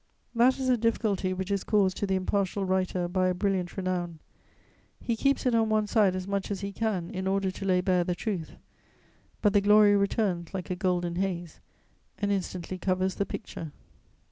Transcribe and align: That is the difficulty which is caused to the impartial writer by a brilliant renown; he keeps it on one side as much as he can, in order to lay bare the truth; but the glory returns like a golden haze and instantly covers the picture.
That 0.33 0.57
is 0.57 0.67
the 0.67 0.77
difficulty 0.77 1.31
which 1.31 1.51
is 1.51 1.63
caused 1.63 1.95
to 1.97 2.07
the 2.07 2.15
impartial 2.15 2.65
writer 2.65 3.07
by 3.07 3.27
a 3.27 3.35
brilliant 3.35 3.77
renown; 3.77 4.17
he 4.99 5.15
keeps 5.15 5.45
it 5.45 5.53
on 5.53 5.69
one 5.69 5.85
side 5.85 6.15
as 6.15 6.27
much 6.27 6.49
as 6.49 6.61
he 6.61 6.71
can, 6.71 7.11
in 7.11 7.27
order 7.27 7.51
to 7.51 7.65
lay 7.65 7.81
bare 7.81 8.03
the 8.03 8.15
truth; 8.15 8.53
but 9.43 9.53
the 9.53 9.61
glory 9.61 9.95
returns 9.95 10.55
like 10.55 10.71
a 10.71 10.75
golden 10.75 11.17
haze 11.17 11.59
and 12.17 12.31
instantly 12.31 12.79
covers 12.79 13.13
the 13.13 13.27
picture. 13.27 13.73